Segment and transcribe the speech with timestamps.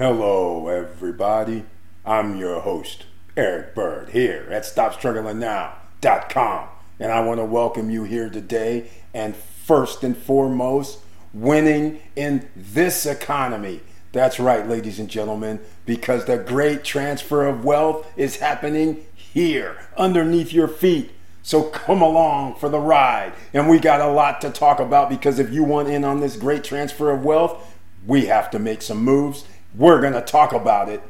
[0.00, 1.66] Hello, everybody.
[2.06, 3.04] I'm your host,
[3.36, 6.68] Eric Bird, here at StopStrugglingNow.com.
[6.98, 8.88] And I want to welcome you here today.
[9.12, 11.00] And first and foremost,
[11.34, 13.82] winning in this economy.
[14.12, 20.50] That's right, ladies and gentlemen, because the great transfer of wealth is happening here, underneath
[20.50, 21.10] your feet.
[21.42, 23.34] So come along for the ride.
[23.52, 26.38] And we got a lot to talk about because if you want in on this
[26.38, 27.76] great transfer of wealth,
[28.06, 29.44] we have to make some moves.
[29.74, 31.02] We're going to talk about it.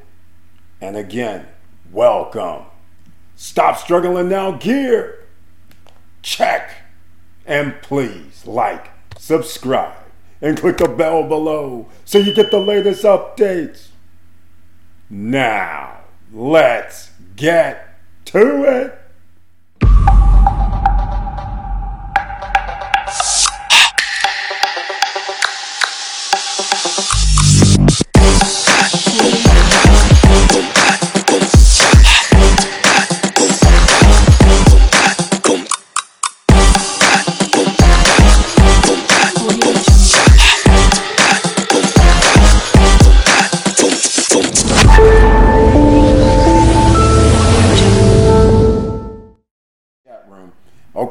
[0.81, 1.47] And again,
[1.93, 2.65] welcome.
[3.37, 5.25] Stop struggling now, gear.
[6.23, 6.77] Check.
[7.47, 9.97] And please like, subscribe,
[10.41, 13.89] and click the bell below so you get the latest updates.
[15.09, 16.01] Now,
[16.33, 19.00] let's get to it.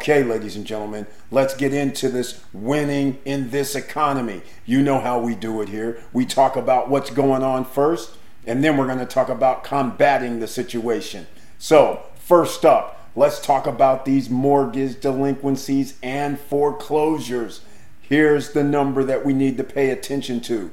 [0.10, 4.42] Okay, ladies and gentlemen, let's get into this winning in this economy.
[4.66, 6.02] You know how we do it here.
[6.12, 10.40] We talk about what's going on first, and then we're going to talk about combating
[10.40, 11.28] the situation.
[11.60, 17.62] So, first up, let's talk about these mortgage delinquencies and foreclosures.
[18.02, 20.72] Here's the number that we need to pay attention to.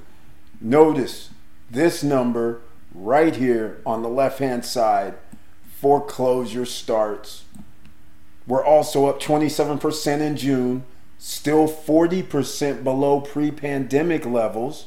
[0.63, 1.29] Notice
[1.71, 2.63] this number
[2.95, 5.13] right here on the left hand side
[5.79, 7.45] foreclosure starts
[8.47, 10.85] we're also up 27% in June,
[11.19, 14.87] still 40% below pre pandemic levels,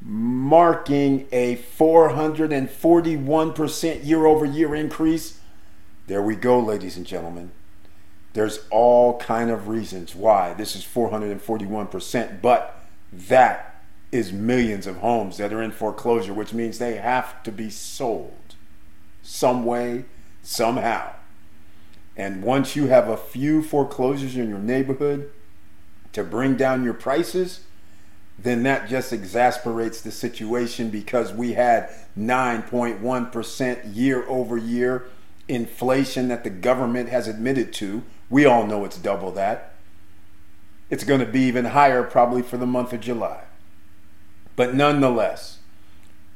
[0.00, 5.40] marking a 441% year over year increase.
[6.06, 7.50] There we go, ladies and gentlemen.
[8.32, 12.80] There's all kind of reasons why this is 441%, but
[13.12, 13.82] that
[14.12, 18.54] is millions of homes that are in foreclosure, which means they have to be sold
[19.22, 20.04] some way,
[20.42, 21.15] somehow.
[22.16, 25.30] And once you have a few foreclosures in your neighborhood
[26.12, 27.60] to bring down your prices,
[28.38, 35.06] then that just exasperates the situation because we had 9.1% year over year
[35.48, 38.02] inflation that the government has admitted to.
[38.28, 39.74] We all know it's double that.
[40.90, 43.44] It's going to be even higher probably for the month of July.
[44.54, 45.58] But nonetheless,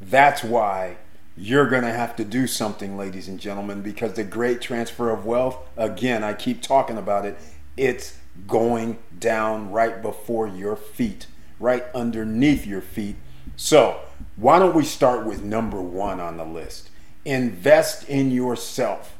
[0.00, 0.96] that's why
[1.40, 5.24] you're going to have to do something, ladies and gentlemen, because the great transfer of
[5.24, 7.38] wealth, again, I keep talking about it,
[7.78, 11.26] it's going down right before your feet,
[11.58, 13.16] right underneath your feet.
[13.56, 14.00] So,
[14.36, 16.90] why don't we start with number one on the list?
[17.24, 19.16] Invest in yourself.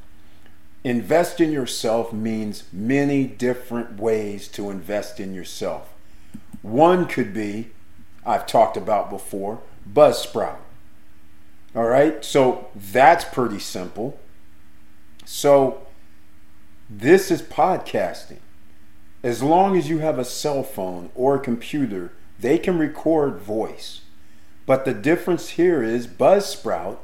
[0.84, 5.94] Invest in yourself means many different ways to invest in yourself.
[6.60, 7.70] One could be,
[8.26, 9.60] I've talked about before,
[9.90, 10.58] Buzzsprout.
[11.74, 14.18] All right, so that's pretty simple.
[15.24, 15.86] So,
[16.88, 18.40] this is podcasting.
[19.22, 24.00] As long as you have a cell phone or a computer, they can record voice.
[24.66, 26.98] But the difference here is Buzzsprout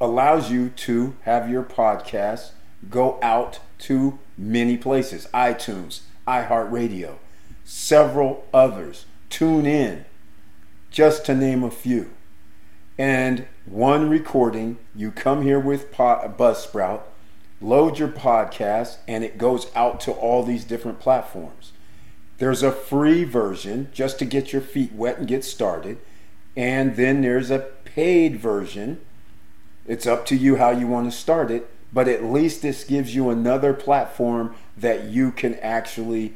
[0.00, 2.52] allows you to have your podcast
[2.88, 7.16] go out to many places iTunes, iHeartRadio,
[7.64, 9.04] several others.
[9.28, 10.04] TuneIn,
[10.90, 12.10] just to name a few
[12.98, 14.78] and one recording.
[14.94, 17.02] You come here with Buzzsprout,
[17.60, 21.72] load your podcast, and it goes out to all these different platforms.
[22.38, 25.98] There's a free version just to get your feet wet and get started.
[26.56, 29.00] And then there's a paid version.
[29.86, 33.14] It's up to you how you want to start it, but at least this gives
[33.14, 36.34] you another platform that you can actually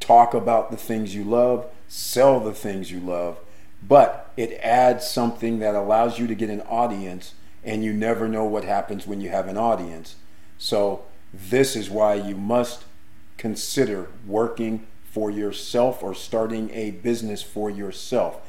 [0.00, 3.38] talk about the things you love, sell the things you love,
[3.86, 8.44] but it adds something that allows you to get an audience and you never know
[8.44, 10.16] what happens when you have an audience.
[10.58, 12.84] So this is why you must
[13.36, 18.40] consider working for yourself or starting a business for yourself.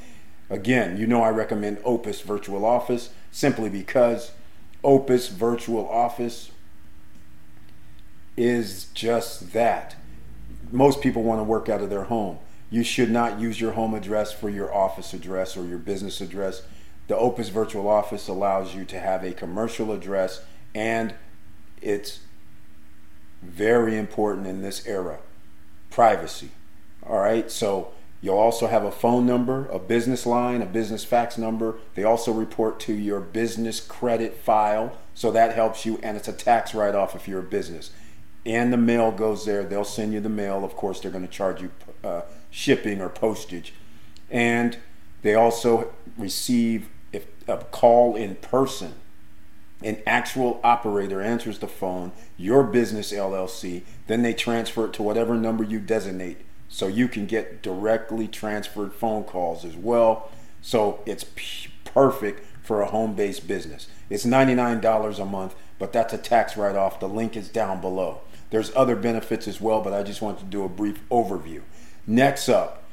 [0.49, 4.31] Again you know i recommend opus virtual office simply because
[4.83, 6.51] opus virtual office
[8.37, 9.95] is just that.
[10.71, 12.37] Most people want to work out of their home
[12.69, 16.63] you should not use your home address for your office address or your business address.
[17.07, 21.13] The Opus Virtual Office allows you to have a commercial address, and
[21.81, 22.21] it's
[23.41, 25.19] very important in this era
[25.91, 26.49] privacy.
[27.07, 27.93] All right, so
[28.25, 31.77] You'll also have a phone number, a business line, a business fax number.
[31.93, 36.33] They also report to your business credit file, so that helps you, and it's a
[36.33, 37.91] tax write off if you're a business.
[38.43, 39.63] And the mail goes there.
[39.63, 40.65] They'll send you the mail.
[40.65, 41.71] Of course, they're going to charge you
[42.03, 42.21] uh,
[42.55, 43.73] shipping or postage.
[44.31, 44.77] And
[45.23, 46.87] they also receive
[47.47, 48.95] a call in person.
[49.83, 55.35] An actual operator answers the phone, your business LLC, then they transfer it to whatever
[55.35, 56.37] number you designate
[56.69, 60.31] so you can get directly transferred phone calls as well.
[60.61, 63.89] So it's p- perfect for a home based business.
[64.09, 67.01] It's $99 a month, but that's a tax write off.
[67.01, 68.21] The link is down below.
[68.49, 71.61] There's other benefits as well, but I just want to do a brief overview.
[72.07, 72.83] Next up,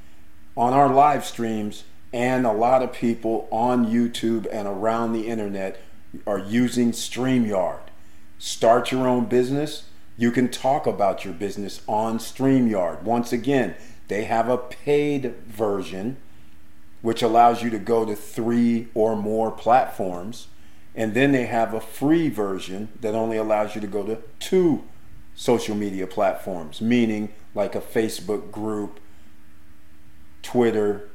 [0.56, 5.80] on our live streams, and a lot of people on YouTube and around the internet
[6.26, 7.80] are using StreamYard.
[8.38, 9.84] Start your own business
[10.16, 13.02] you can talk about your business on StreamYard.
[13.02, 13.74] Once again,
[14.08, 16.16] they have a paid version
[17.00, 20.46] which allows you to go to three or more platforms.
[20.94, 24.84] And then they have a free version that only allows you to go to two
[25.34, 29.00] social media platforms, meaning like a Facebook group,
[30.42, 31.08] Twitter.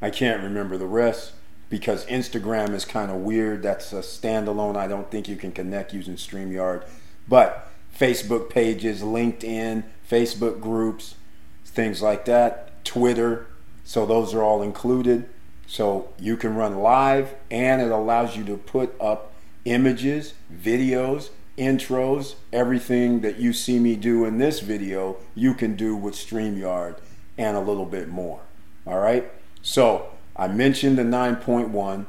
[0.00, 1.32] I can't remember the rest
[1.68, 3.62] because Instagram is kind of weird.
[3.62, 4.76] That's a standalone.
[4.76, 6.86] I don't think you can connect using StreamYard.
[7.26, 11.16] But Facebook pages, LinkedIn, Facebook groups,
[11.64, 13.46] things like that, Twitter.
[13.84, 15.28] So those are all included.
[15.66, 19.32] So you can run live and it allows you to put up
[19.64, 21.28] images, videos,
[21.58, 26.98] intros, everything that you see me do in this video, you can do with StreamYard
[27.36, 28.40] and a little bit more.
[28.86, 29.30] All right?
[29.62, 32.06] So I mentioned the 9.1%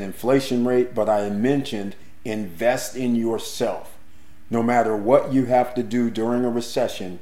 [0.00, 1.94] inflation rate, but I mentioned
[2.24, 3.96] invest in yourself.
[4.50, 7.20] No matter what you have to do during a recession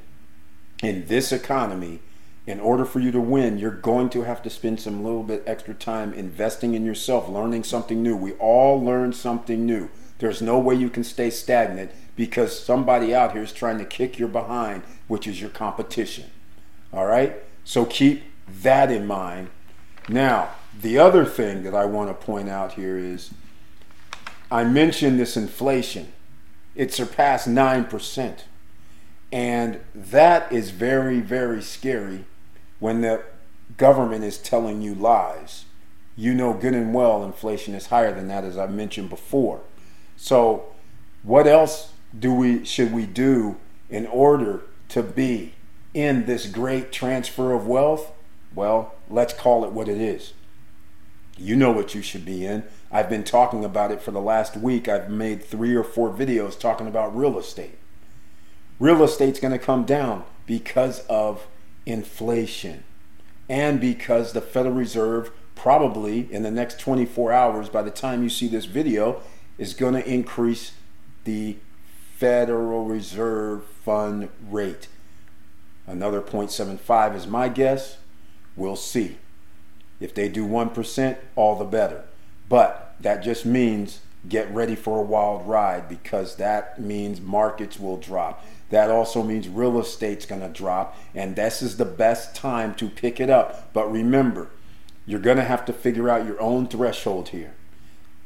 [0.81, 1.99] in this economy,
[2.47, 5.43] in order for you to win, you're going to have to spend some little bit
[5.45, 8.15] extra time investing in yourself, learning something new.
[8.17, 9.89] We all learn something new.
[10.19, 14.19] There's no way you can stay stagnant because somebody out here is trying to kick
[14.19, 16.29] your behind, which is your competition.
[16.93, 17.37] All right?
[17.63, 19.49] So keep that in mind
[20.09, 20.49] now,
[20.81, 23.31] the other thing that I want to point out here is
[24.51, 26.11] I mentioned this inflation.
[26.75, 28.39] It surpassed 9%.
[29.31, 32.25] And that is very, very scary
[32.79, 33.23] when the
[33.77, 35.65] government is telling you lies.
[36.15, 39.61] You know good and well inflation is higher than that, as I mentioned before.
[40.21, 40.65] So,
[41.23, 43.55] what else do we should we do
[43.89, 45.53] in order to be
[45.93, 48.11] in this great transfer of wealth?
[48.53, 50.33] Well, let's call it what it is.
[51.37, 52.65] You know what you should be in.
[52.91, 54.89] I've been talking about it for the last week.
[54.89, 57.77] I've made three or four videos talking about real estate.
[58.77, 61.47] Real estate's going to come down because of
[61.85, 62.83] inflation
[63.47, 68.29] and because the Federal Reserve probably in the next 24 hours, by the time you
[68.29, 69.21] see this video,
[69.59, 70.71] is going to increase
[71.25, 71.57] the
[72.15, 74.87] Federal Reserve Fund rate.
[75.85, 77.97] Another 0.75 is my guess.
[78.55, 79.17] We'll see.
[79.99, 82.05] If they do 1%, all the better.
[82.47, 87.97] But that just means get ready for a wild ride because that means markets will
[87.97, 88.45] drop.
[88.69, 92.89] That also means real estate's going to drop, and this is the best time to
[92.89, 93.73] pick it up.
[93.73, 94.49] But remember,
[95.05, 97.53] you're going to have to figure out your own threshold here.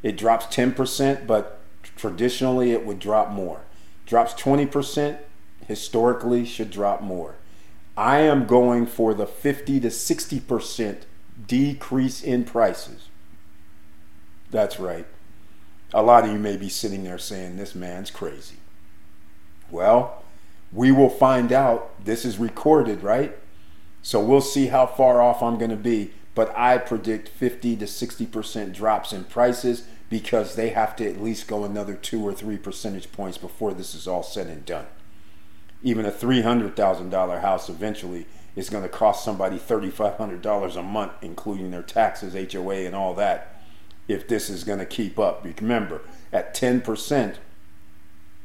[0.03, 1.61] It drops 10%, but
[1.95, 3.61] traditionally it would drop more.
[4.05, 5.17] Drops 20%,
[5.65, 7.35] historically should drop more.
[7.95, 10.97] I am going for the 50 to 60%
[11.47, 13.07] decrease in prices.
[14.51, 15.05] That's right.
[15.93, 18.57] A lot of you may be sitting there saying, This man's crazy.
[19.69, 20.23] Well,
[20.71, 22.03] we will find out.
[22.03, 23.37] This is recorded, right?
[24.01, 26.11] So we'll see how far off I'm going to be.
[26.35, 31.47] But I predict 50 to 60% drops in prices because they have to at least
[31.47, 34.87] go another two or three percentage points before this is all said and done
[35.83, 38.25] even a $300,000 house eventually
[38.55, 43.61] is going to cost somebody $3,500 a month, including their taxes, HOA, and all that,
[44.07, 45.45] if this is going to keep up.
[45.59, 47.35] Remember, at 10%,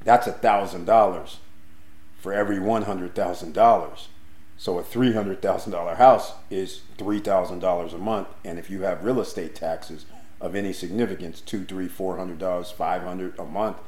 [0.02, 1.37] that's $1,000
[2.21, 4.07] for every $100,000.
[4.59, 8.29] So a $300,000 house is $3,000 a month.
[8.45, 10.05] And if you have real estate taxes
[10.41, 13.79] of any significance, two, three, four hundred dollars, five hundred a month,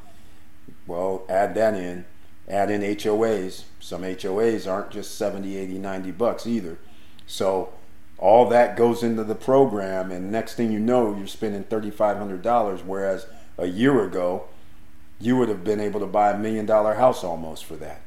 [0.87, 2.05] well, add that in
[2.49, 3.65] add in HOAs.
[3.79, 6.79] Some HOAs aren't just 70, 80, 90 bucks either.
[7.27, 7.73] So
[8.19, 13.27] all that goes into the program, and next thing you know, you're spending $3,500, whereas
[13.57, 14.47] a year ago,
[15.21, 18.03] you would have been able to buy a million dollar house almost for that.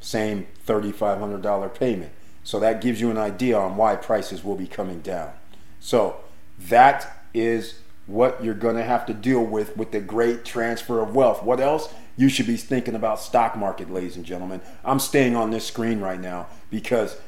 [0.00, 2.12] Same $3,500 payment.
[2.44, 5.32] So that gives you an idea on why prices will be coming down.
[5.80, 6.20] So
[6.58, 11.14] that is what you're going to have to deal with with the great transfer of
[11.14, 11.42] wealth.
[11.42, 11.92] What else?
[12.16, 14.60] You should be thinking about stock market, ladies and gentlemen.
[14.84, 17.18] I'm staying on this screen right now because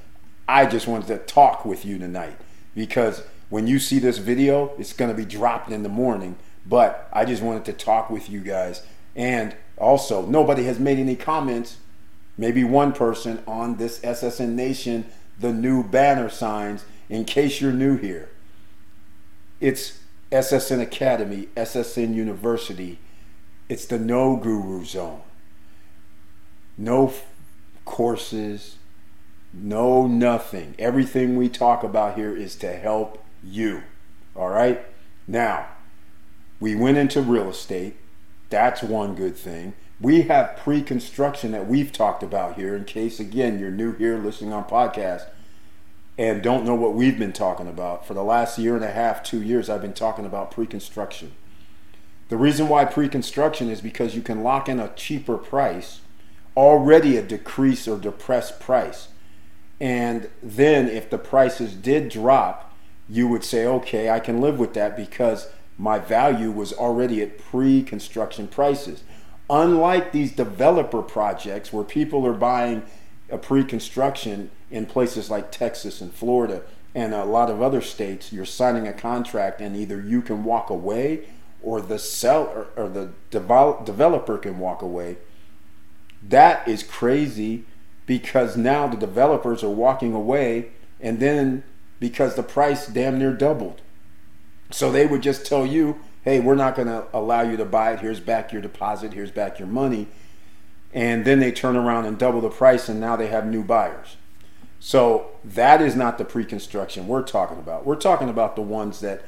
[0.48, 2.36] I just wanted to talk with you tonight
[2.74, 7.08] because when you see this video, it's going to be dropped in the morning, but
[7.12, 8.82] I just wanted to talk with you guys.
[9.16, 11.78] And also, nobody has made any comments,
[12.38, 15.04] maybe one person on this SSN Nation,
[15.38, 18.30] the new banner signs, in case you're new here.
[19.60, 19.98] It's
[20.30, 23.00] SSN Academy, SSN University.
[23.68, 25.22] It's the no guru zone.
[26.76, 27.26] No f-
[27.84, 28.76] courses,
[29.52, 30.74] no nothing.
[30.78, 33.82] Everything we talk about here is to help you.
[34.36, 34.86] All right?
[35.26, 35.66] Now,
[36.60, 37.96] we went into real estate.
[38.50, 39.74] That's one good thing.
[40.00, 44.16] We have pre construction that we've talked about here, in case, again, you're new here
[44.16, 45.26] listening on podcast
[46.16, 48.06] and don't know what we've been talking about.
[48.06, 51.32] For the last year and a half, two years, I've been talking about pre construction.
[52.28, 56.00] The reason why pre construction is because you can lock in a cheaper price,
[56.56, 59.08] already a decrease or depressed price.
[59.80, 62.72] And then if the prices did drop,
[63.08, 67.38] you would say, okay, I can live with that because my value was already at
[67.38, 69.02] pre construction prices.
[69.50, 72.82] Unlike these developer projects where people are buying
[73.30, 76.62] a pre construction in places like Texas and Florida
[76.94, 80.70] and a lot of other states, you're signing a contract and either you can walk
[80.70, 81.24] away
[81.62, 85.16] or the seller or the developer can walk away.
[86.22, 87.64] That is crazy
[88.06, 91.62] because now the developers are walking away and then
[92.00, 93.80] because the price damn near doubled.
[94.70, 97.92] So they would just tell you, hey, we're not going to allow you to buy
[97.92, 98.00] it.
[98.00, 99.12] Here's back your deposit.
[99.12, 100.08] Here's back your money.
[100.92, 104.16] And then they turn around and double the price and now they have new buyers.
[104.80, 107.84] So that is not the pre-construction we're talking about.
[107.84, 109.22] We're talking about the ones that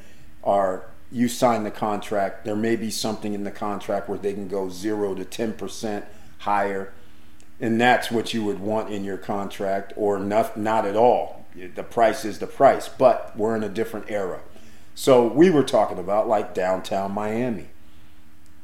[0.45, 2.45] are you sign the contract.
[2.45, 6.05] There may be something in the contract where they can go zero to ten percent
[6.39, 6.93] higher,
[7.61, 11.45] and that's what you would want in your contract, or not, not at all.
[11.55, 14.41] The price is the price, but we're in a different era.
[14.95, 17.69] So we were talking about like downtown Miami.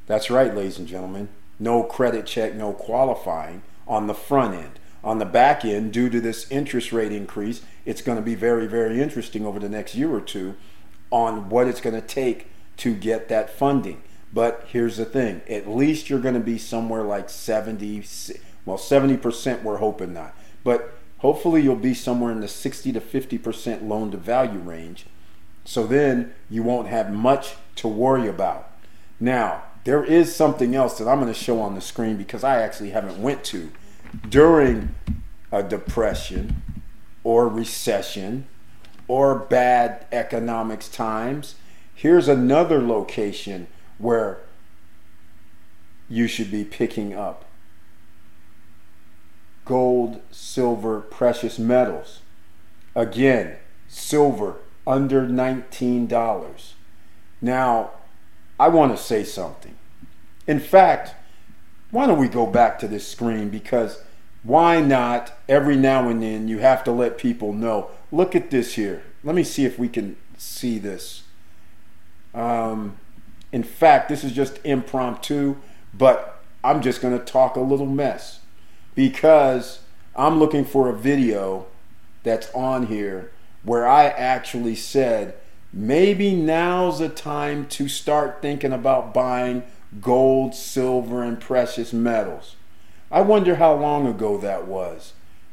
[0.07, 1.29] That's right, ladies and gentlemen.
[1.59, 6.21] No credit check, no qualifying on the front end on the back end, due to
[6.21, 10.13] this interest rate increase, it's going to be very, very interesting over the next year
[10.13, 10.57] or two
[11.13, 14.03] on what it's going to take to get that funding.
[14.33, 18.05] But here's the thing at least you're going to be somewhere like 70,
[18.65, 20.37] well, 70%, we're hoping not.
[20.65, 25.07] But hopefully you'll be somewhere in the 60 to 50% loan to value range.
[25.67, 28.71] So then you won't have much to worry about.
[29.19, 32.63] Now, there is something else that I'm going to show on the screen because I
[32.63, 33.71] actually haven't went to
[34.29, 34.95] during
[35.51, 36.63] a depression
[37.25, 38.47] or recession
[39.09, 41.57] or bad economics times,
[41.95, 43.67] here's another location
[43.99, 44.39] where
[46.09, 47.45] you should be picking up
[49.65, 52.21] gold, silver, precious metals.
[52.95, 53.57] Again,
[53.89, 56.73] silver under $19.
[57.41, 57.91] Now,
[58.59, 59.75] I want to say something.
[60.47, 61.15] In fact,
[61.91, 64.03] why don't we go back to this screen because
[64.43, 68.75] why not every now and then you have to let people know look at this
[68.75, 71.23] here let me see if we can see this
[72.35, 72.97] um,
[73.51, 75.57] in fact this is just impromptu
[75.93, 78.41] but i'm just going to talk a little mess
[78.95, 79.81] because
[80.15, 81.67] i'm looking for a video
[82.23, 83.33] that's on here
[83.67, 85.35] where i actually said
[85.73, 89.63] maybe now's the time to start thinking about buying
[90.01, 92.57] gold, silver, and precious metals.
[93.11, 95.13] I wonder how long ago that was.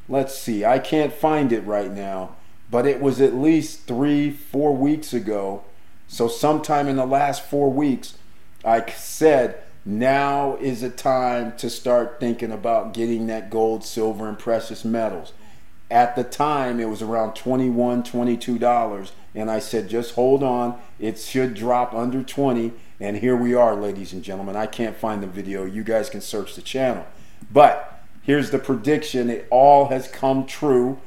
[0.10, 2.36] Let's see, I can't find it right now,
[2.70, 5.63] but it was at least three, four weeks ago.
[6.08, 8.17] So, sometime in the last four weeks,
[8.65, 14.39] I said, now is the time to start thinking about getting that gold, silver, and
[14.39, 15.34] precious metals.
[15.93, 19.12] At the time, it was around $21, $22.
[19.35, 20.79] And I said, just hold on.
[21.00, 22.73] It should drop under 20
[23.03, 24.55] and here we are, ladies and gentlemen.
[24.55, 25.65] I can't find the video.
[25.65, 27.05] You guys can search the channel.
[27.51, 31.00] But here's the prediction it all has come true.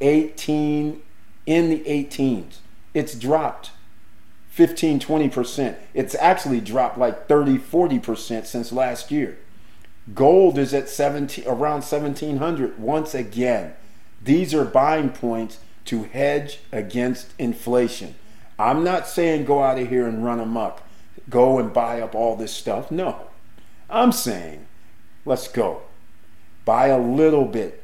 [0.00, 1.02] 18
[1.46, 2.58] in the 18s.
[2.94, 3.72] It's dropped
[4.50, 5.76] 15, 20%.
[5.94, 9.36] It's actually dropped like 30, 40% since last year.
[10.14, 13.74] Gold is at 17, around 1700 once again.
[14.22, 18.16] These are buying points to hedge against inflation.
[18.58, 20.82] I'm not saying go out of here and run amok
[21.28, 22.90] go and buy up all this stuff.
[22.90, 23.28] No.
[23.88, 24.66] I'm saying,
[25.24, 25.82] let's go.
[26.64, 27.82] Buy a little bit.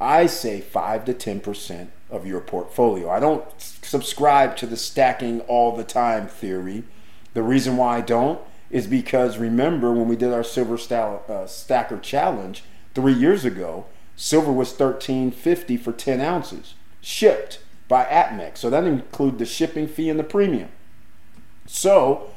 [0.00, 3.10] I say 5 to 10% of your portfolio.
[3.10, 6.84] I don't subscribe to the stacking all the time theory.
[7.32, 11.98] The reason why I don't is because remember when we did our silver uh, stacker
[11.98, 12.64] challenge
[12.94, 13.86] three years ago,
[14.16, 18.58] silver was 13.50 for 10 ounces shipped by APMEX.
[18.58, 20.68] So that include the shipping fee and the premium.
[21.66, 22.30] So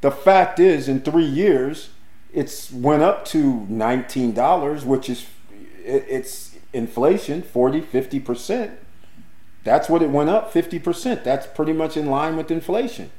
[0.00, 1.90] the fact is, in three years,
[2.32, 5.26] it's went up to $19, which is
[5.84, 8.76] it's inflation 40 50%
[9.64, 13.10] that's what it went up 50% that's pretty much in line with inflation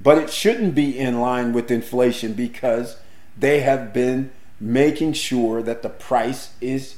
[0.00, 2.98] but it shouldn't be in line with inflation because
[3.36, 6.96] they have been making sure that the price is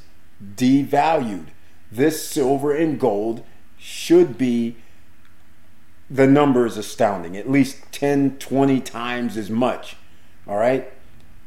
[0.57, 1.47] devalued.
[1.91, 3.45] This silver and gold
[3.79, 4.77] should be
[6.11, 7.37] the number is astounding.
[7.37, 9.97] At least 10 20 times as much.
[10.47, 10.93] All right?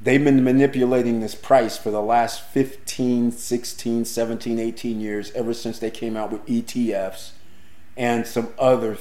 [0.01, 5.79] They've been manipulating this price for the last 15 16 17 18 years ever since
[5.79, 7.31] they came out with etfs
[7.97, 8.97] and some other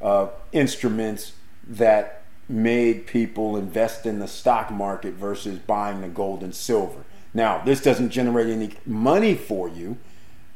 [0.00, 1.32] uh, instruments
[1.66, 7.62] that made people invest in the stock market versus buying the gold and silver now
[7.64, 9.98] this doesn't generate any money for you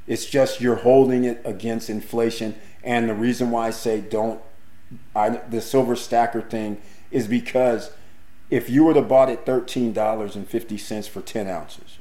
[0.06, 2.54] it's just you're holding it against inflation.
[2.83, 4.40] And the reason why I say don't,
[5.14, 6.80] I, the silver stacker thing
[7.11, 7.90] is because
[8.50, 11.99] if you would have bought it $13.50 for 10 ounces,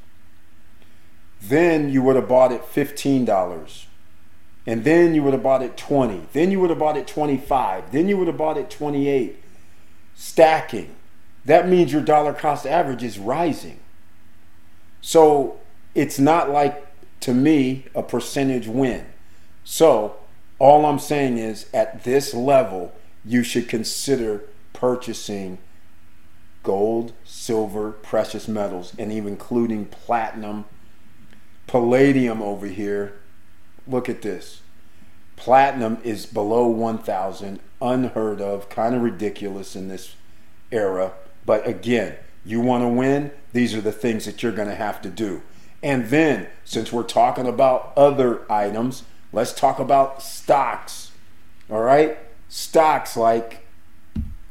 [1.42, 3.86] then you would have bought it $15.
[4.68, 6.28] And then you would have bought it 20.
[6.34, 7.92] Then you would have bought it 25.
[7.92, 9.44] Then you would have bought it 28.
[10.16, 10.96] Stacking.
[11.44, 13.80] That means your dollar cost average is rising.
[15.06, 15.60] So
[15.94, 16.84] it's not like
[17.20, 19.06] to me, a percentage win.
[19.64, 20.16] So,
[20.58, 22.92] all I'm saying is at this level,
[23.24, 24.44] you should consider
[24.74, 25.60] purchasing
[26.64, 30.66] gold, silver, precious metals, and even including platinum,
[31.68, 33.14] palladium over here.
[33.88, 34.62] Look at this.
[35.36, 40.16] Platinum is below 1,000, unheard of, kind of ridiculous in this
[40.72, 41.14] era.
[41.46, 42.16] But again,
[42.46, 45.42] you want to win, these are the things that you're going to have to do.
[45.82, 49.04] And then, since we're talking about other items,
[49.34, 51.12] let's talk about stocks.
[51.70, 52.18] All right?
[52.48, 53.66] Stocks like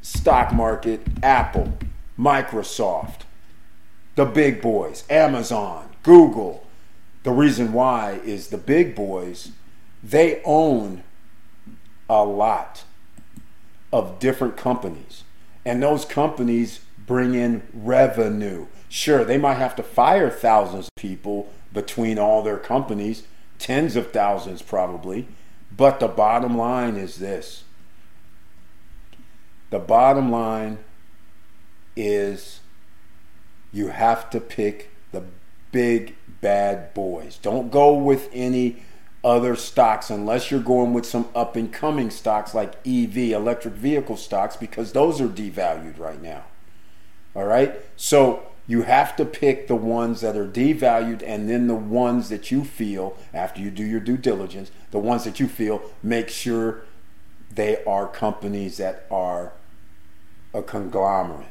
[0.03, 1.79] stock market, Apple,
[2.19, 3.23] Microsoft,
[4.15, 6.67] the big boys, Amazon, Google.
[7.23, 9.53] The reason why is the big boys,
[10.03, 11.03] they own
[12.09, 12.85] a lot
[13.93, 15.25] of different companies.
[15.65, 18.67] And those companies bring in revenue.
[18.89, 23.25] Sure, they might have to fire thousands of people between all their companies,
[23.59, 25.27] tens of thousands probably,
[25.77, 27.65] but the bottom line is this.
[29.71, 30.79] The bottom line
[31.97, 32.61] is
[33.73, 35.25] you have to pick the
[35.73, 37.39] big bad boys.
[37.39, 38.85] Don't go with any
[39.25, 44.17] other stocks unless you're going with some up and coming stocks like EV, electric vehicle
[44.17, 46.45] stocks, because those are devalued right now.
[47.35, 47.75] All right?
[47.97, 52.51] So you have to pick the ones that are devalued and then the ones that
[52.51, 56.83] you feel, after you do your due diligence, the ones that you feel, make sure
[57.55, 59.53] they are companies that are
[60.53, 61.49] a conglomerate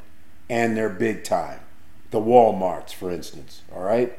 [0.48, 1.60] and they're big time.
[2.10, 3.62] The Walmarts, for instance.
[3.74, 4.18] All right?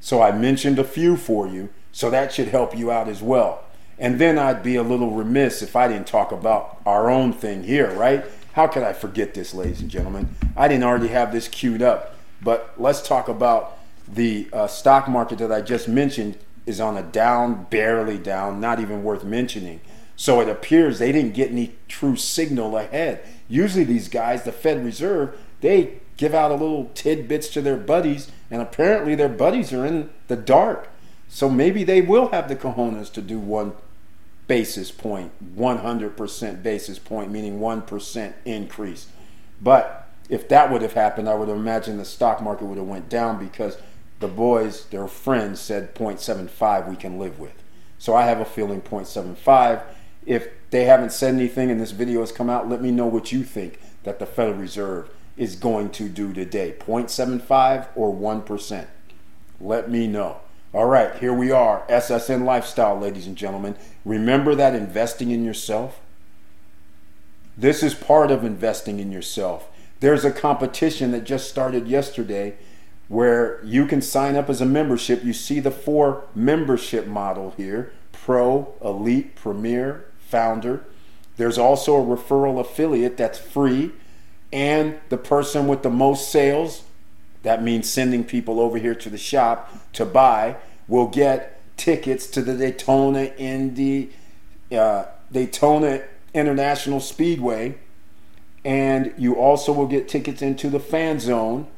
[0.00, 3.64] So I mentioned a few for you, so that should help you out as well.
[3.98, 7.64] And then I'd be a little remiss if I didn't talk about our own thing
[7.64, 8.24] here, right?
[8.54, 10.36] How could I forget this, ladies and gentlemen?
[10.56, 15.38] I didn't already have this queued up, but let's talk about the uh, stock market
[15.38, 19.80] that I just mentioned is on a down, barely down, not even worth mentioning.
[20.14, 23.26] So it appears they didn't get any true signal ahead.
[23.48, 28.30] Usually, these guys, the Fed Reserve, they give out a little tidbits to their buddies,
[28.52, 30.90] and apparently their buddies are in the dark.
[31.28, 33.72] So maybe they will have the cojones to do one
[34.46, 39.08] basis point, 100% basis point, meaning 1% increase.
[39.60, 43.08] But if that would have happened, I would imagine the stock market would have went
[43.08, 43.78] down because
[44.20, 47.62] the boys, their friends said 0.75 we can live with.
[47.98, 49.82] So I have a feeling 0.75.
[50.26, 53.32] If they haven't said anything and this video has come out, let me know what
[53.32, 56.74] you think that the Federal Reserve is going to do today.
[56.78, 58.86] 0.75 or 1%.
[59.60, 60.40] Let me know.
[60.74, 61.86] All right, here we are.
[61.88, 63.76] SSN Lifestyle, ladies and gentlemen.
[64.04, 66.00] Remember that investing in yourself?
[67.56, 69.68] This is part of investing in yourself.
[70.00, 72.56] There's a competition that just started yesterday
[73.06, 75.22] where you can sign up as a membership.
[75.22, 80.82] You see the four membership model here Pro, Elite, Premier, Founder.
[81.36, 83.92] There's also a referral affiliate that's free,
[84.52, 86.82] and the person with the most sales
[87.44, 90.56] That means sending people over here to the shop to buy.
[90.88, 94.12] Will get tickets to the Daytona Indy,
[94.72, 96.02] uh, Daytona
[96.34, 97.76] International Speedway,
[98.64, 101.68] and you also will get tickets into the fan zone.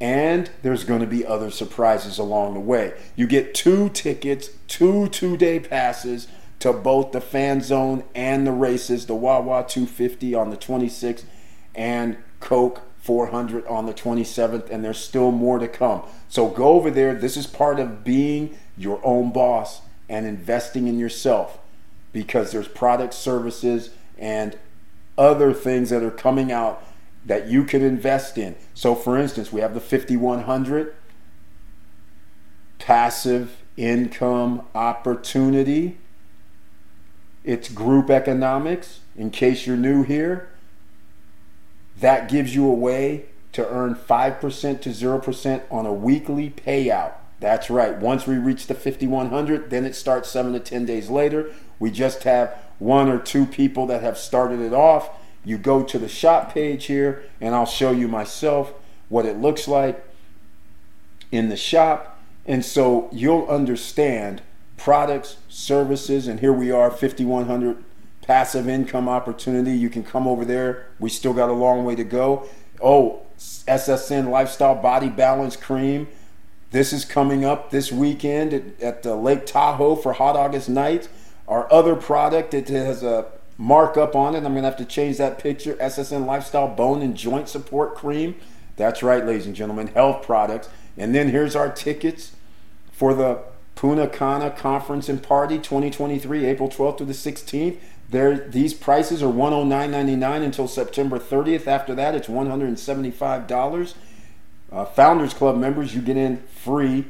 [0.00, 2.94] And there's going to be other surprises along the way.
[3.16, 6.28] You get two tickets, two two day passes
[6.60, 11.24] to both the fan zone and the races, the Wawa 250 on the 26th
[11.74, 16.02] and Coke 400 on the 27th, and there's still more to come.
[16.28, 17.14] So go over there.
[17.14, 21.58] This is part of being your own boss and investing in yourself
[22.12, 24.58] because there's product services and
[25.16, 26.84] other things that are coming out
[27.24, 28.56] that you can invest in.
[28.74, 30.94] So, for instance, we have the 5100
[32.78, 35.96] passive income opportunity.
[37.42, 39.00] It's group economics.
[39.16, 40.50] In case you're new here,
[42.00, 47.14] that gives you a way to earn 5% to 0% on a weekly payout.
[47.40, 47.96] That's right.
[47.96, 51.52] Once we reach the 5100, then it starts 7 to 10 days later.
[51.78, 55.10] We just have one or two people that have started it off.
[55.44, 58.72] You go to the shop page here, and I'll show you myself
[59.08, 60.04] what it looks like
[61.30, 62.20] in the shop.
[62.44, 64.42] And so you'll understand
[64.76, 67.84] products, services, and here we are, 5100
[68.28, 69.72] passive income opportunity.
[69.72, 70.86] You can come over there.
[71.00, 72.46] We still got a long way to go.
[72.80, 76.08] Oh, SSN Lifestyle Body Balance Cream.
[76.70, 81.08] This is coming up this weekend at, at the Lake Tahoe for Hot August Night.
[81.48, 83.24] Our other product, it has a
[83.56, 84.38] markup on it.
[84.44, 85.74] I'm going to have to change that picture.
[85.76, 88.34] SSN Lifestyle Bone and Joint Support Cream.
[88.76, 90.68] That's right, ladies and gentlemen, health products.
[90.98, 92.32] And then here's our tickets
[92.92, 93.40] for the
[93.74, 97.78] Punta Cana Conference and Party 2023, April 12th through the 16th.
[98.10, 101.66] There, these prices are $109.99 until September 30th.
[101.66, 103.94] After that, it's $175.
[104.70, 107.06] Uh, Founders Club members, you get in free,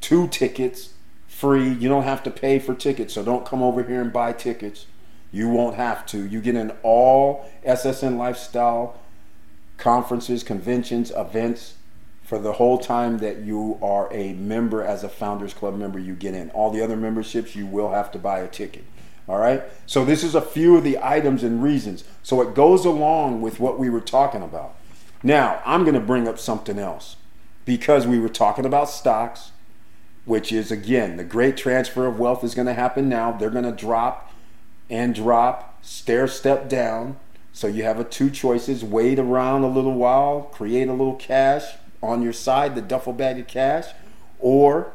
[0.00, 0.92] two tickets
[1.26, 1.70] free.
[1.70, 4.86] You don't have to pay for tickets, so don't come over here and buy tickets.
[5.30, 6.26] You won't have to.
[6.26, 9.00] You get in all SSN Lifestyle
[9.78, 11.74] conferences, conventions, events
[12.22, 15.98] for the whole time that you are a member as a Founders Club member.
[15.98, 16.50] You get in.
[16.50, 18.84] All the other memberships, you will have to buy a ticket.
[19.28, 19.62] All right.
[19.86, 22.04] So this is a few of the items and reasons.
[22.22, 24.74] So it goes along with what we were talking about.
[25.22, 27.16] Now I'm going to bring up something else
[27.64, 29.52] because we were talking about stocks
[30.24, 33.32] which is again the great transfer of wealth is going to happen now.
[33.32, 34.32] They're going to drop
[34.88, 37.18] and drop, stair step down.
[37.52, 41.64] So you have a two choices: wait around a little while, create a little cash
[42.02, 43.86] on your side, the duffel bag of cash,
[44.38, 44.92] or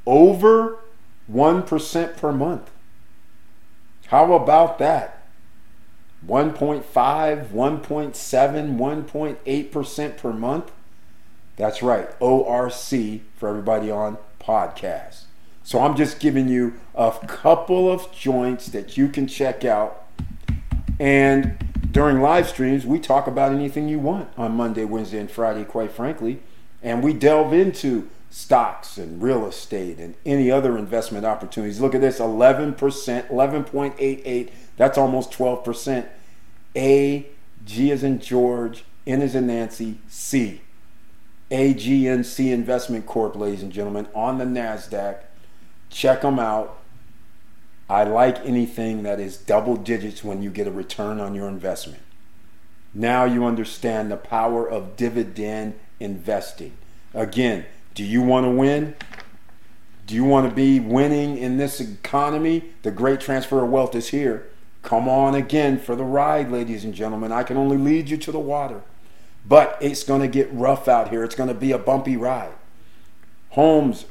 [0.07, 0.79] Over
[1.31, 2.71] 1% per month.
[4.07, 5.24] How about that?
[6.27, 6.85] 1.5,
[7.49, 10.73] 1.7, 1.8% per month.
[11.57, 15.25] That's right, ORC for everybody on podcast.
[15.63, 20.05] So I'm just giving you a couple of joints that you can check out.
[20.99, 21.59] And
[21.91, 25.93] during live streams, we talk about anything you want on Monday, Wednesday, and Friday, quite
[25.93, 26.41] frankly.
[26.83, 31.81] And we delve into stocks and real estate and any other investment opportunities.
[31.81, 34.51] Look at this 11%, 11.88.
[34.77, 36.07] That's almost 12%.
[36.77, 37.27] A,
[37.65, 40.61] G is in George, N is in Nancy, C.
[41.51, 45.19] AGNC Investment Corp, ladies and gentlemen, on the NASDAQ
[45.95, 46.79] Check them out.
[47.89, 52.03] I like anything that is double digits when you get a return on your investment.
[52.93, 56.77] Now you understand the power of dividend investing.
[57.15, 58.97] Again, do you want to win?
[60.09, 62.73] Do you want to be winning in this economy?
[62.83, 64.49] The great transfer of wealth is here.
[64.85, 67.33] Come on again for the ride, ladies and gentlemen.
[67.33, 68.83] I can only lead you to the water.
[69.47, 71.25] But it's going to get rough out here.
[71.25, 72.53] It's going to be a bumpy ride.
[73.51, 74.05] Homes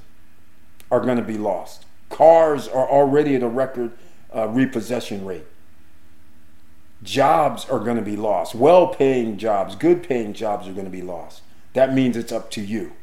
[0.92, 1.86] are going to be lost.
[2.10, 3.92] Cars are already at a record
[4.36, 5.46] uh, repossession rate.
[7.04, 8.56] Jobs are going to be lost.
[8.56, 11.44] Well paying jobs, good paying jobs are going to be lost.
[11.74, 12.94] That means it's up to you.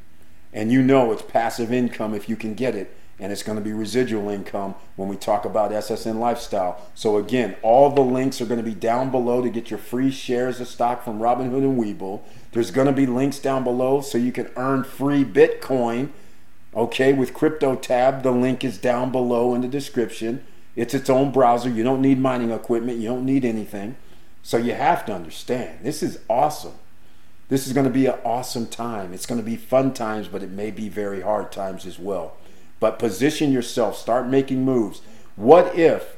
[0.53, 2.97] And you know it's passive income if you can get it.
[3.21, 6.81] And it's going to be residual income when we talk about SSN Lifestyle.
[6.95, 10.11] So, again, all the links are going to be down below to get your free
[10.11, 12.23] shares of stock from Robinhood and Webull.
[12.53, 16.11] There's going to be links down below so you can earn free Bitcoin.
[16.75, 20.45] Okay, with CryptoTab, the link is down below in the description.
[20.75, 21.69] It's its own browser.
[21.69, 23.97] You don't need mining equipment, you don't need anything.
[24.43, 26.75] So, you have to understand this is awesome.
[27.51, 29.13] This is going to be an awesome time.
[29.13, 32.37] It's going to be fun times, but it may be very hard times as well.
[32.81, 35.03] But position yourself, start making moves.
[35.37, 36.17] What if,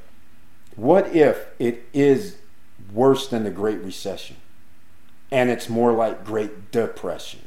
[0.76, 2.36] what if it is
[2.92, 4.36] worse than the Great Recession
[5.30, 7.40] and it's more like Great Depression?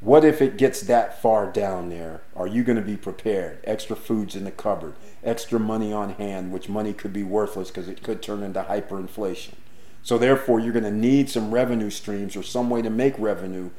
[0.00, 2.22] What if it gets that far down there?
[2.36, 3.58] Are you going to be prepared?
[3.64, 7.88] Extra foods in the cupboard, extra money on hand, which money could be worthless because
[7.88, 9.54] it could turn into hyperinflation.
[10.04, 13.70] So therefore, you're going to need some revenue streams or some way to make revenue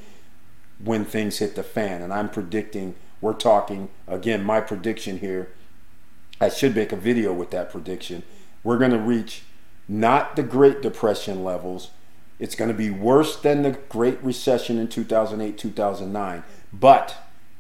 [0.84, 2.02] when things hit the fan.
[2.02, 5.50] And I'm predicting, we're talking, again, my prediction here,
[6.40, 8.24] I should make a video with that prediction.
[8.64, 9.44] We're going to reach
[9.88, 11.92] not the Great Depression levels.
[12.40, 17.18] It's going to be worse than the Great Recession in 2008, 2009, but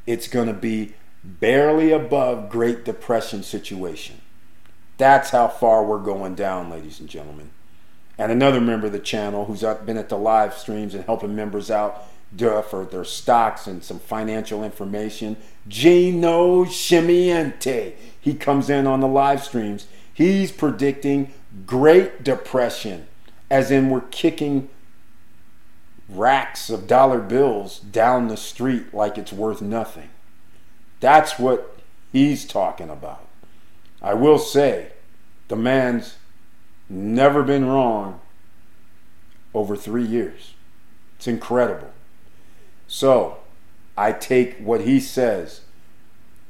[0.07, 0.93] it's going to be
[1.23, 4.21] barely above Great Depression situation.
[4.97, 7.49] That's how far we're going down, ladies and gentlemen
[8.19, 11.71] and another member of the channel who's been at the live streams and helping members
[11.71, 12.05] out
[12.37, 15.37] for their stocks and some financial information.
[15.67, 17.93] Gino Shimiente.
[18.19, 19.87] He comes in on the live streams.
[20.13, 21.33] He's predicting
[21.65, 23.07] Great Depression,
[23.49, 24.69] as in we're kicking
[26.07, 30.09] racks of dollar bills down the street like it's worth nothing.
[30.99, 31.79] That's what
[32.11, 33.27] he's talking about.
[34.01, 34.91] I will say,
[35.47, 36.15] the man's
[36.89, 38.19] Never been wrong
[39.53, 40.55] over three years.
[41.17, 41.91] It's incredible.
[42.89, 43.37] So
[43.95, 45.61] I take what he says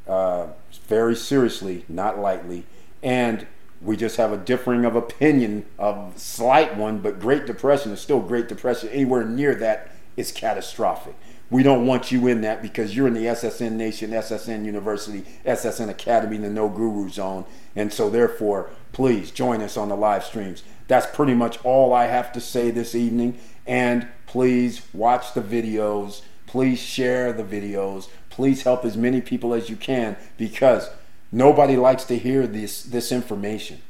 [0.08, 0.48] uh,
[0.88, 2.66] very seriously, not lightly,
[3.04, 3.46] and
[3.82, 8.22] we just have a differing of opinion, of slight one, but Great Depression is still
[8.22, 8.90] Great Depression.
[8.90, 11.16] Anywhere near that is catastrophic.
[11.50, 15.90] We don't want you in that because you're in the SSN Nation, SSN University, SSN
[15.90, 17.46] Academy, the No Guru Zone.
[17.76, 20.64] And so, therefore, please join us on the live streams.
[20.88, 23.40] That's pretty much all I have to say this evening.
[23.66, 26.22] And please watch the videos.
[26.50, 28.10] Please share the videos.
[28.30, 30.90] Please help as many people as you can because
[31.32, 33.82] nobody likes to hear this, this information.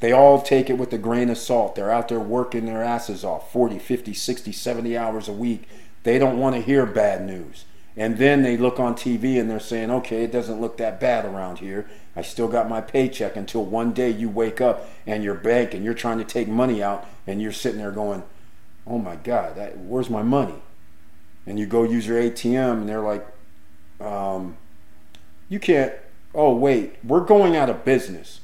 [0.00, 1.74] They all take it with a grain of salt.
[1.74, 5.68] They're out there working their asses off 40, 50, 60, 70 hours a week
[6.02, 7.64] they don't want to hear bad news.
[7.96, 11.24] And then they look on TV and they're saying, okay, it doesn't look that bad
[11.24, 11.90] around here.
[12.16, 15.84] I still got my paycheck until one day you wake up and your bank and
[15.84, 18.22] you're trying to take money out and you're sitting there going,
[18.86, 20.54] oh my God, that, where's my money?
[21.46, 23.26] And you go use your ATM and they're like,
[24.00, 24.56] um,
[25.48, 25.92] you can't,
[26.34, 28.40] oh, wait, we're going out of business.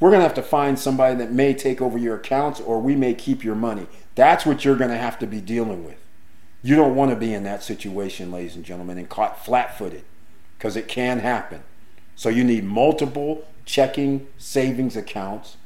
[0.00, 2.94] We're going to have to find somebody that may take over your accounts or we
[2.94, 3.86] may keep your money.
[4.14, 5.96] That's what you're going to have to be dealing with.
[6.62, 10.04] You don't want to be in that situation, ladies and gentlemen, and caught flat footed
[10.56, 11.62] because it can happen.
[12.14, 15.56] So you need multiple checking savings accounts,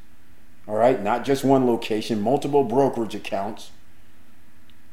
[0.66, 1.03] all right?
[1.03, 3.71] Not just one location, multiple brokerage accounts,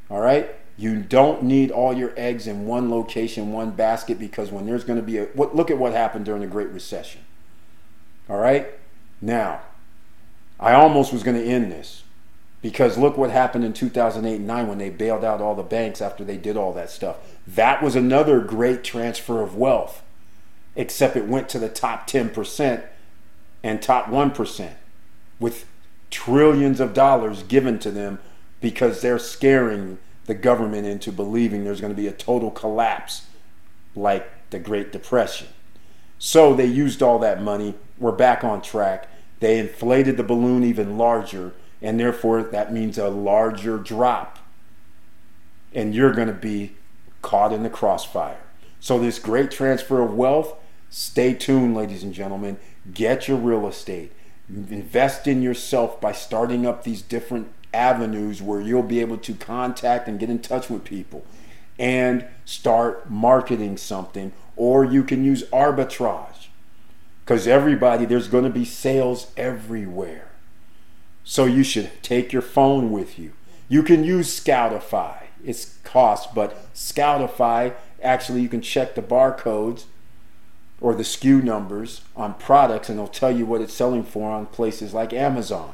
[0.09, 0.55] all right?
[0.79, 4.97] You don't need all your eggs in one location, one basket, because when there's going
[4.97, 7.19] to be a look at what happened during the Great Recession,
[8.29, 8.69] all right?
[9.19, 9.59] Now,
[10.57, 12.03] I almost was going to end this
[12.61, 16.01] because look what happened in 2008 and 9 when they bailed out all the banks
[16.01, 17.17] after they did all that stuff.
[17.45, 20.01] That was another great transfer of wealth,
[20.77, 22.83] except it went to the top 10%
[23.63, 24.71] and top 1%
[25.41, 25.65] with
[26.09, 28.19] trillions of dollars given to them
[28.61, 29.97] because they're scaring
[30.29, 33.25] the government into believing there's going to be a total collapse
[33.95, 35.47] like the Great Depression.
[36.19, 37.73] So they used all that money.
[37.97, 39.07] We're back on track.
[39.39, 44.37] They inflated the balloon even larger, and therefore that means a larger drop.
[45.73, 46.75] And you're going to be
[47.23, 48.41] caught in the crossfire.
[48.79, 50.55] So, this great transfer of wealth,
[50.91, 52.57] stay tuned, ladies and gentlemen.
[52.93, 54.11] Get your real estate.
[54.47, 60.07] Invest in yourself by starting up these different avenues where you'll be able to contact
[60.07, 61.25] and get in touch with people
[61.77, 66.47] and start marketing something or you can use arbitrage
[67.29, 70.29] because everybody, there's going to be sales everywhere.
[71.23, 73.33] So you should take your phone with you.
[73.67, 75.25] You can use Scoutify.
[75.45, 79.83] It's cost, but Scoutify, actually, you can check the barcodes
[80.81, 84.47] or the SKU numbers on products and it'll tell you what it's selling for on
[84.47, 85.73] places like Amazon.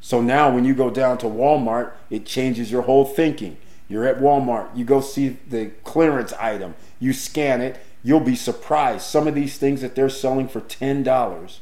[0.00, 3.56] So now when you go down to Walmart, it changes your whole thinking.
[3.88, 9.02] You're at Walmart, you go see the clearance item, you scan it, you'll be surprised.
[9.02, 11.58] Some of these things that they're selling for $10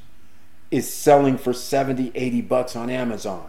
[0.70, 3.48] is selling for 70, 80 bucks on Amazon.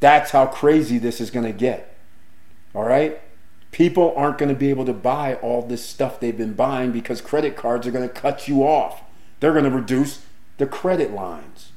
[0.00, 1.96] That's how crazy this is going to get.
[2.74, 3.20] All right?
[3.70, 7.20] People aren't going to be able to buy all this stuff they've been buying because
[7.20, 9.02] credit cards are going to cut you off.
[9.38, 10.24] They're going to reduce
[10.58, 11.71] the credit lines.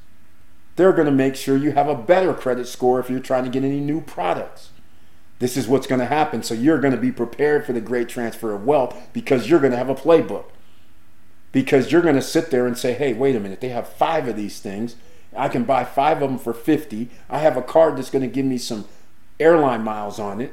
[0.76, 3.50] They're going to make sure you have a better credit score if you're trying to
[3.50, 4.70] get any new products.
[5.38, 6.42] This is what's going to happen.
[6.42, 9.72] So you're going to be prepared for the great transfer of wealth because you're going
[9.72, 10.44] to have a playbook.
[11.52, 14.28] Because you're going to sit there and say, hey, wait a minute, they have five
[14.28, 14.96] of these things.
[15.34, 17.10] I can buy five of them for 50.
[17.28, 18.86] I have a card that's going to give me some
[19.40, 20.52] airline miles on it.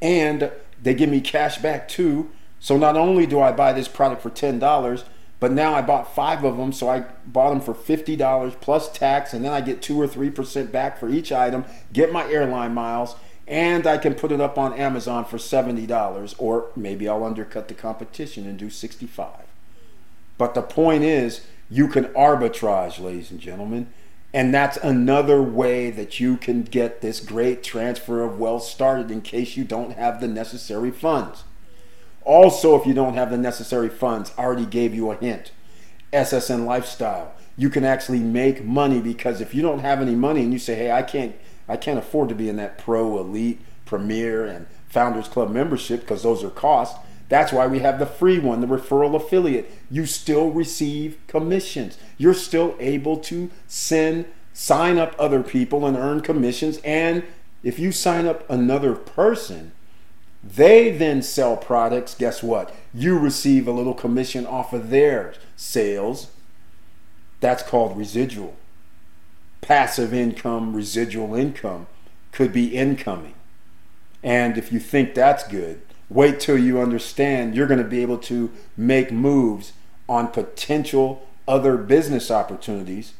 [0.00, 2.30] And they give me cash back too.
[2.60, 5.04] So not only do I buy this product for $10,
[5.40, 6.72] but now I bought five of them.
[6.72, 9.32] So I bought them for $50 plus tax.
[9.32, 13.14] And then I get two or 3% back for each item, get my airline miles,
[13.46, 16.34] and I can put it up on Amazon for $70.
[16.38, 19.28] Or maybe I'll undercut the competition and do 65
[20.36, 23.88] But the point is, you can arbitrage, ladies and gentlemen.
[24.34, 29.22] And that's another way that you can get this great transfer of wealth started in
[29.22, 31.44] case you don't have the necessary funds.
[32.28, 35.50] Also, if you don't have the necessary funds, I already gave you a hint.
[36.12, 37.32] SSN Lifestyle.
[37.56, 40.74] You can actually make money because if you don't have any money and you say,
[40.74, 41.34] hey, I can't
[41.66, 46.22] I can't afford to be in that pro, elite, premier, and founders club membership because
[46.22, 46.98] those are costs.
[47.30, 49.70] That's why we have the free one, the referral affiliate.
[49.90, 51.96] You still receive commissions.
[52.18, 56.78] You're still able to send, sign up other people and earn commissions.
[56.84, 57.22] And
[57.62, 59.72] if you sign up another person,
[60.42, 62.14] they then sell products.
[62.14, 62.74] Guess what?
[62.94, 66.28] You receive a little commission off of their sales.
[67.40, 68.56] That's called residual.
[69.60, 71.86] Passive income, residual income
[72.32, 73.34] could be incoming.
[74.22, 78.18] And if you think that's good, Wait till you understand you're going to be able
[78.18, 79.72] to make moves
[80.08, 83.12] on potential other business opportunities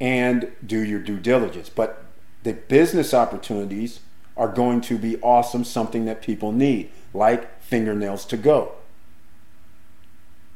[0.00, 1.68] and do your due diligence.
[1.68, 2.04] But
[2.44, 4.00] the business opportunities
[4.38, 8.72] are going to be awesome, something that people need, like fingernails to go.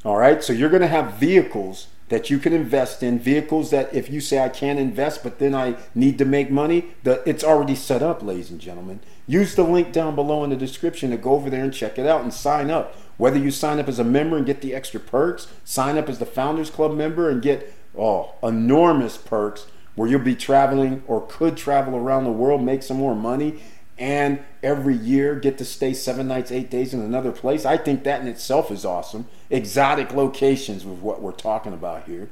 [0.04, 3.92] All right, so you're going to have vehicles that you can invest in vehicles that
[3.94, 7.42] if you say I can't invest but then I need to make money, the, it's
[7.42, 9.00] already set up, ladies and gentlemen.
[9.26, 12.06] Use the link down below in the description to go over there and check it
[12.06, 12.96] out and sign up.
[13.16, 16.18] Whether you sign up as a member and get the extra perks, sign up as
[16.18, 21.56] the Founders Club member and get oh, enormous perks where you'll be traveling or could
[21.56, 23.60] travel around the world, make some more money,
[23.98, 27.64] and every year get to stay seven nights, eight days in another place.
[27.64, 29.28] I think that in itself is awesome.
[29.50, 32.30] Exotic locations with what we're talking about here.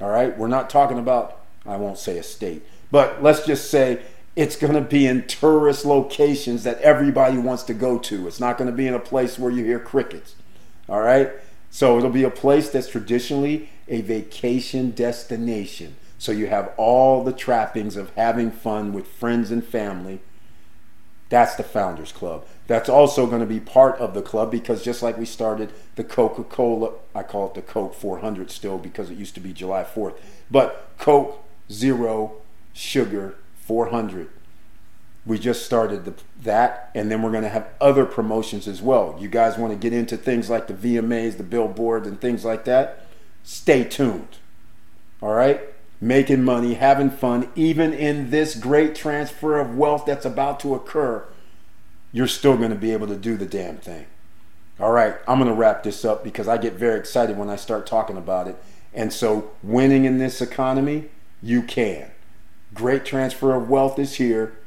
[0.00, 4.02] All right, we're not talking about, I won't say a state, but let's just say
[4.34, 8.26] it's going to be in tourist locations that everybody wants to go to.
[8.26, 10.34] It's not going to be in a place where you hear crickets.
[10.88, 11.30] All right,
[11.70, 15.96] so it'll be a place that's traditionally a vacation destination.
[16.18, 20.20] So you have all the trappings of having fun with friends and family
[21.28, 22.46] that's the Founders Club.
[22.66, 26.04] That's also going to be part of the club because just like we started the
[26.04, 29.84] Coca Cola, I call it the Coke 400 still because it used to be July
[29.84, 30.16] 4th,
[30.50, 32.34] but Coke Zero
[32.72, 34.28] Sugar 400.
[35.24, 39.16] We just started the, that, and then we're going to have other promotions as well.
[39.18, 42.64] You guys want to get into things like the VMAs, the billboards, and things like
[42.66, 43.04] that?
[43.42, 44.38] Stay tuned.
[45.20, 45.60] All right?
[46.00, 51.26] Making money, having fun, even in this great transfer of wealth that's about to occur,
[52.12, 54.06] you're still going to be able to do the damn thing.
[54.78, 57.56] All right, I'm going to wrap this up because I get very excited when I
[57.56, 58.56] start talking about it.
[58.92, 61.06] And so, winning in this economy,
[61.42, 62.10] you can.
[62.74, 64.58] Great transfer of wealth is here.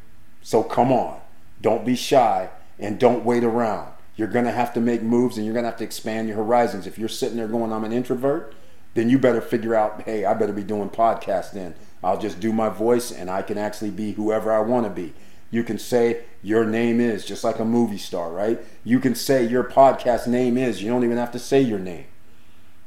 [0.42, 1.20] So, come on.
[1.62, 3.92] Don't be shy and don't wait around.
[4.16, 6.38] You're going to have to make moves and you're going to have to expand your
[6.38, 6.88] horizons.
[6.88, 8.54] If you're sitting there going, I'm an introvert,
[8.94, 11.76] then you better figure out, hey, I better be doing podcast then.
[12.04, 15.14] I'll just do my voice and I can actually be whoever I want to be.
[15.52, 18.60] You can say your name is just like a movie star, right?
[18.84, 20.82] You can say your podcast name is.
[20.82, 22.06] You don't even have to say your name.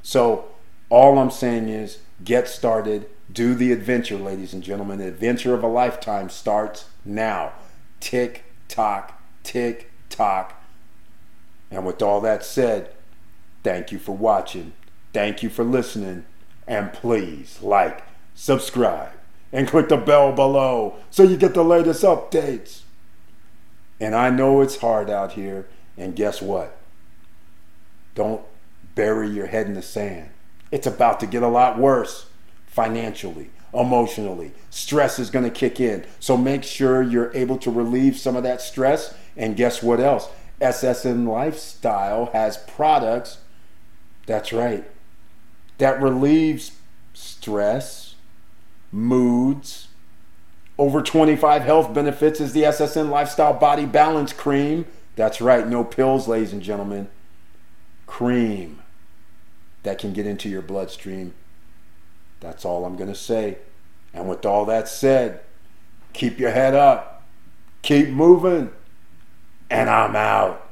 [0.02, 0.46] So,
[0.88, 4.98] all I'm saying is get started, do the adventure, ladies and gentlemen.
[4.98, 7.52] The adventure of a lifetime starts now.
[8.00, 10.62] Tick tock, tick tock.
[11.70, 12.90] And with all that said,
[13.62, 14.72] thank you for watching.
[15.12, 16.24] Thank you for listening.
[16.66, 18.04] And please like,
[18.34, 19.12] subscribe,
[19.52, 22.82] and click the bell below so you get the latest updates.
[24.00, 25.68] And I know it's hard out here.
[25.96, 26.76] And guess what?
[28.14, 28.42] Don't
[28.94, 30.30] bury your head in the sand.
[30.70, 32.26] It's about to get a lot worse
[32.66, 34.52] financially, emotionally.
[34.70, 36.04] Stress is going to kick in.
[36.18, 39.14] So make sure you're able to relieve some of that stress.
[39.36, 40.28] And guess what else?
[40.60, 43.38] SSN Lifestyle has products,
[44.26, 44.84] that's right,
[45.82, 46.70] that relieves
[47.12, 48.14] stress,
[48.92, 49.88] moods.
[50.78, 54.86] Over 25 health benefits is the SSN Lifestyle Body Balance Cream.
[55.16, 57.08] That's right, no pills, ladies and gentlemen.
[58.06, 58.80] Cream
[59.82, 61.34] that can get into your bloodstream.
[62.38, 63.58] That's all I'm going to say.
[64.14, 65.40] And with all that said,
[66.12, 67.24] keep your head up,
[67.82, 68.70] keep moving,
[69.68, 70.64] and I'm out.